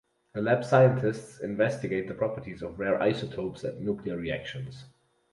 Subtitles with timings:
[0.33, 4.85] The lab's scientists investigate the properties of rare isotopes and nuclear reactions.